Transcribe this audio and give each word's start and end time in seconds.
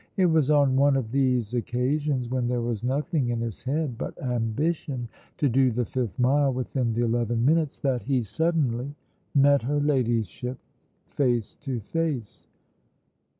It 0.17 0.25
was 0.25 0.49
on 0.49 0.77
one 0.77 0.95
of 0.97 1.11
these 1.11 1.53
occasions, 1.53 2.27
when 2.27 2.47
there 2.47 2.63
was 2.63 2.83
nothing 2.83 3.29
in 3.29 3.39
his 3.39 3.61
head 3.61 3.99
but 3.99 4.19
ambition 4.19 5.07
to 5.37 5.47
do 5.47 5.69
the 5.69 5.85
fifth 5.85 6.17
mile 6.17 6.51
within 6.51 6.93
the 6.95 7.03
eleven 7.03 7.45
minutes, 7.45 7.77
that 7.81 8.01
he 8.01 8.23
suddenly 8.23 8.95
met 9.35 9.61
her 9.61 9.79
Ladyship 9.79 10.57
face 11.05 11.53
to 11.61 11.81
face. 11.81 12.47